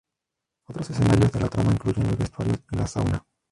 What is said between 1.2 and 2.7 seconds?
de la trama incluyen los vestuarios